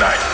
[0.00, 0.29] tonight.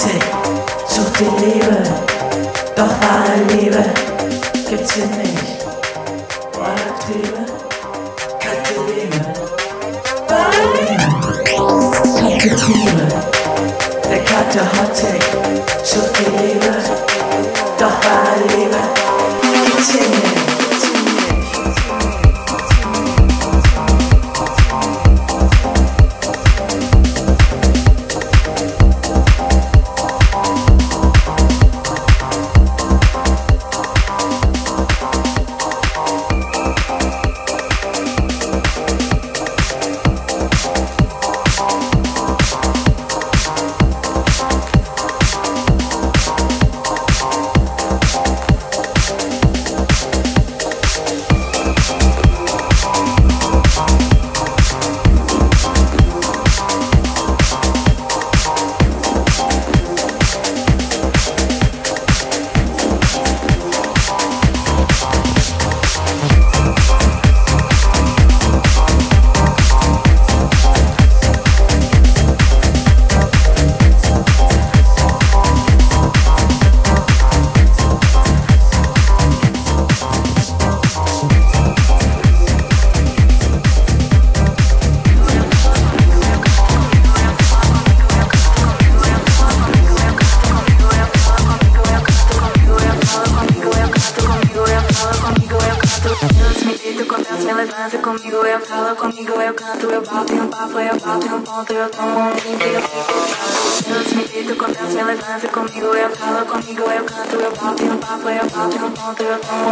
[0.00, 0.24] Atlantik,
[0.88, 1.82] sucht den Nebel,
[2.74, 3.29] doch war